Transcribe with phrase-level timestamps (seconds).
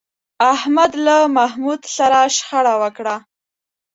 [0.53, 3.15] احمد له محمود سره شخړه وکړه.